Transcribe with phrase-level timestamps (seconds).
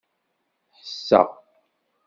[0.77, 1.27] Ḥesseɣ.